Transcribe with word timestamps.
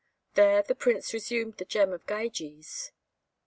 There 0.33 0.63
the 0.63 0.73
Prince 0.73 1.13
resumed 1.13 1.57
the 1.57 1.65
gem 1.65 1.93
of 1.93 2.07
Gyges. 2.07 2.91